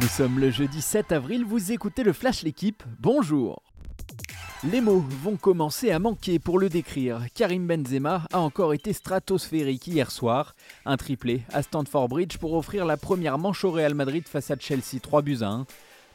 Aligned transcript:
Nous 0.00 0.08
sommes 0.08 0.38
le 0.38 0.50
jeudi 0.50 0.80
7 0.80 1.12
avril, 1.12 1.44
vous 1.44 1.72
écoutez 1.72 2.04
le 2.04 2.14
Flash 2.14 2.42
L'équipe, 2.42 2.82
bonjour 3.00 3.62
les 4.62 4.82
mots 4.82 5.02
vont 5.22 5.36
commencer 5.36 5.90
à 5.90 5.98
manquer 5.98 6.38
pour 6.38 6.58
le 6.58 6.68
décrire. 6.68 7.24
Karim 7.34 7.66
Benzema 7.66 8.26
a 8.30 8.40
encore 8.40 8.74
été 8.74 8.92
stratosphérique 8.92 9.86
hier 9.86 10.10
soir. 10.10 10.54
Un 10.84 10.98
triplé 10.98 11.44
à 11.50 11.62
Stanford 11.62 12.10
Bridge 12.10 12.36
pour 12.36 12.52
offrir 12.52 12.84
la 12.84 12.98
première 12.98 13.38
manche 13.38 13.64
au 13.64 13.70
Real 13.70 13.94
Madrid 13.94 14.28
face 14.28 14.50
à 14.50 14.58
Chelsea 14.58 15.00
3 15.00 15.22
buts 15.22 15.38
à 15.40 15.48
1. 15.48 15.66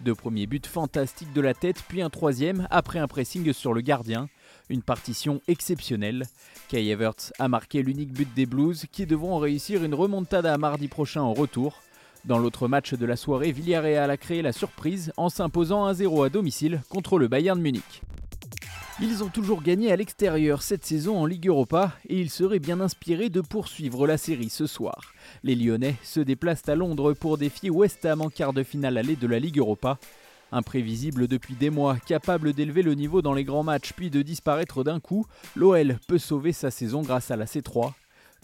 Deux 0.02 0.14
premiers 0.14 0.46
buts 0.46 0.62
fantastiques 0.64 1.34
de 1.34 1.42
la 1.42 1.56
tête, 1.56 1.84
puis 1.88 2.04
un 2.04 2.12
troisième 2.12 2.68
après 2.70 3.00
un 3.00 3.08
pressing 3.08 3.52
sur 3.52 3.74
le 3.74 3.82
gardien. 3.82 4.30
Une 4.70 4.84
partition 4.84 5.42
exceptionnelle. 5.48 6.26
Kai 6.68 6.88
Everts 6.88 7.34
a 7.40 7.48
marqué 7.48 7.82
l'unique 7.82 8.14
but 8.14 8.32
des 8.36 8.46
Blues 8.46 8.86
qui 8.92 9.08
devront 9.08 9.40
réussir 9.40 9.84
une 9.84 9.96
remontada 9.96 10.56
mardi 10.60 10.88
prochain 10.88 11.22
en 11.22 11.34
retour. 11.34 11.82
Dans 12.26 12.40
l'autre 12.40 12.68
match 12.68 12.96
de 12.96 13.06
la 13.06 13.18
soirée, 13.18 13.52
Villarreal 13.52 14.10
a 14.10 14.18
créé 14.18 14.42
la 14.42 14.52
surprise 14.52 15.14
en 15.16 15.30
s'imposant 15.30 15.92
1-0 15.92 16.26
à 16.26 16.30
domicile 16.30 16.82
contre 16.90 17.20
le 17.20 17.28
Bayern 17.28 17.62
Munich. 17.62 18.02
Ils 19.00 19.24
ont 19.24 19.28
toujours 19.28 19.62
gagné 19.62 19.92
à 19.92 19.96
l'extérieur 19.96 20.64
cette 20.64 20.86
saison 20.86 21.20
en 21.20 21.28
Ligue 21.28 21.48
Europa 21.48 21.92
et 22.10 22.20
ils 22.20 22.32
seraient 22.32 22.60
bien 22.60 22.80
inspirés 22.82 23.30
de 23.30 23.42
poursuivre 23.42 24.08
la 24.08 24.18
série 24.18 24.50
ce 24.50 24.66
soir. 24.66 25.14
Les 25.44 25.54
Lyonnais 25.54 25.98
se 26.02 26.20
déplacent 26.20 26.68
à 26.68 26.76
Londres 26.76 27.14
pour 27.14 27.38
défier 27.38 27.70
West 27.70 28.04
Ham 28.06 28.22
en 28.22 28.30
quart 28.30 28.54
de 28.54 28.64
finale 28.64 28.98
allée 28.98 29.16
de 29.16 29.28
la 29.28 29.38
Ligue 29.38 29.60
Europa. 29.60 30.00
Imprévisible 30.52 31.28
depuis 31.28 31.54
des 31.54 31.70
mois, 31.70 31.98
capable 32.08 32.54
d'élever 32.54 32.82
le 32.82 32.96
niveau 32.96 33.22
dans 33.22 33.34
les 33.34 33.44
grands 33.44 33.64
matchs 33.64 33.94
puis 33.94 34.10
de 34.10 34.24
disparaître 34.24 34.84
d'un 34.84 35.00
coup, 35.00 35.28
l'OL 35.56 36.00
peut 36.08 36.18
sauver 36.18 36.54
sa 36.54 36.72
saison 36.72 37.04
grâce 37.04 37.30
à 37.30 37.36
la 37.36 37.46
C3. 37.46 37.92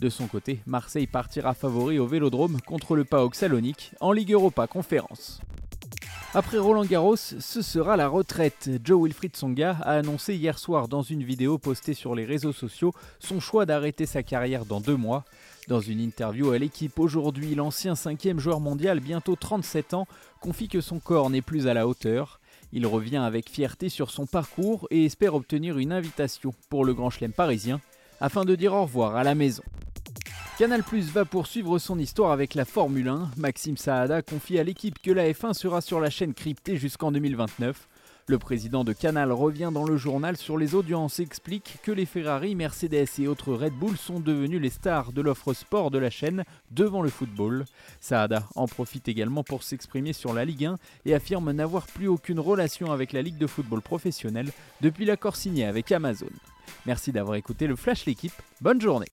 De 0.01 0.09
son 0.09 0.25
côté, 0.25 0.61
Marseille 0.65 1.05
partira 1.05 1.53
favori 1.53 1.99
au 1.99 2.07
Vélodrome 2.07 2.59
contre 2.61 2.95
le 2.95 3.03
PAOK 3.03 3.35
Salonique 3.35 3.91
en 3.99 4.11
Ligue 4.11 4.31
Europa 4.31 4.65
Conférence. 4.65 5.41
Après 6.33 6.57
Roland 6.57 6.85
Garros, 6.85 7.17
ce 7.17 7.61
sera 7.61 7.95
la 7.97 8.07
retraite. 8.07 8.71
Joe 8.83 9.03
Wilfried 9.03 9.35
Songa 9.35 9.77
a 9.83 9.91
annoncé 9.91 10.33
hier 10.33 10.57
soir 10.57 10.87
dans 10.87 11.03
une 11.03 11.23
vidéo 11.23 11.59
postée 11.59 11.93
sur 11.93 12.15
les 12.15 12.25
réseaux 12.25 12.51
sociaux 12.51 12.95
son 13.19 13.39
choix 13.39 13.67
d'arrêter 13.67 14.07
sa 14.07 14.23
carrière 14.23 14.65
dans 14.65 14.81
deux 14.81 14.95
mois. 14.95 15.23
Dans 15.67 15.81
une 15.81 15.99
interview 15.99 16.49
à 16.49 16.57
l'équipe 16.57 16.97
aujourd'hui, 16.97 17.53
l'ancien 17.53 17.93
cinquième 17.93 18.39
joueur 18.39 18.59
mondial, 18.59 19.01
bientôt 19.01 19.35
37 19.35 19.93
ans, 19.93 20.07
confie 20.39 20.67
que 20.67 20.81
son 20.81 20.97
corps 20.97 21.29
n'est 21.29 21.43
plus 21.43 21.67
à 21.67 21.75
la 21.75 21.87
hauteur. 21.87 22.39
Il 22.73 22.87
revient 22.87 23.17
avec 23.17 23.51
fierté 23.51 23.87
sur 23.87 24.09
son 24.09 24.25
parcours 24.25 24.87
et 24.89 25.05
espère 25.05 25.35
obtenir 25.35 25.77
une 25.77 25.91
invitation 25.91 26.55
pour 26.71 26.85
le 26.85 26.95
Grand 26.95 27.11
Chelem 27.11 27.33
parisien 27.33 27.79
afin 28.19 28.45
de 28.45 28.55
dire 28.55 28.73
au 28.73 28.81
revoir 28.81 29.15
à 29.15 29.23
la 29.23 29.35
maison. 29.35 29.63
Canal 30.61 30.83
va 31.11 31.25
poursuivre 31.25 31.79
son 31.79 31.97
histoire 31.97 32.31
avec 32.31 32.53
la 32.53 32.65
Formule 32.65 33.07
1. 33.07 33.31
Maxime 33.35 33.77
Saada 33.77 34.21
confie 34.21 34.59
à 34.59 34.63
l'équipe 34.63 35.01
que 35.01 35.09
la 35.09 35.27
F1 35.27 35.53
sera 35.53 35.81
sur 35.81 35.99
la 35.99 36.11
chaîne 36.11 36.35
cryptée 36.35 36.77
jusqu'en 36.77 37.11
2029. 37.11 37.87
Le 38.27 38.37
président 38.37 38.83
de 38.83 38.93
Canal 38.93 39.31
revient 39.31 39.71
dans 39.73 39.85
le 39.85 39.97
journal 39.97 40.37
sur 40.37 40.59
les 40.59 40.75
audiences 40.75 41.19
et 41.19 41.23
explique 41.23 41.77
que 41.81 41.91
les 41.91 42.05
Ferrari, 42.05 42.53
Mercedes 42.53 43.07
et 43.17 43.27
autres 43.27 43.55
Red 43.55 43.73
Bull 43.73 43.97
sont 43.97 44.19
devenus 44.19 44.61
les 44.61 44.69
stars 44.69 45.13
de 45.13 45.23
l'offre 45.23 45.53
sport 45.53 45.89
de 45.89 45.97
la 45.97 46.11
chaîne 46.11 46.43
devant 46.69 47.01
le 47.01 47.09
football. 47.09 47.65
Saada 47.99 48.43
en 48.53 48.67
profite 48.67 49.07
également 49.07 49.43
pour 49.43 49.63
s'exprimer 49.63 50.13
sur 50.13 50.31
la 50.31 50.45
Ligue 50.45 50.65
1 50.65 50.75
et 51.05 51.15
affirme 51.15 51.51
n'avoir 51.53 51.87
plus 51.87 52.07
aucune 52.07 52.39
relation 52.39 52.91
avec 52.91 53.13
la 53.13 53.23
Ligue 53.23 53.39
de 53.39 53.47
football 53.47 53.81
professionnelle 53.81 54.51
depuis 54.81 55.05
l'accord 55.05 55.37
signé 55.37 55.65
avec 55.65 55.91
Amazon. 55.91 56.29
Merci 56.85 57.11
d'avoir 57.11 57.33
écouté 57.33 57.65
le 57.65 57.75
Flash 57.75 58.05
l'équipe, 58.05 58.39
bonne 58.61 58.79
journée 58.79 59.07